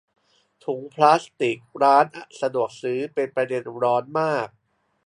[0.65, 2.05] ถุงพลาสติกร้าน
[2.41, 4.47] สะดวกซื้อเป็นประเด็นร้อนมาก